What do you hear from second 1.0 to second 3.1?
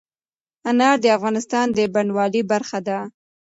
د افغانستان د بڼوالۍ برخه ده.